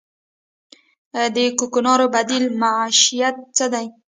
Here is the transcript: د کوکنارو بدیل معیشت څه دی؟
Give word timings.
د 1.35 1.37
کوکنارو 1.59 2.07
بدیل 2.15 2.45
معیشت 2.61 3.35
څه 3.57 3.65
دی؟ 3.73 3.87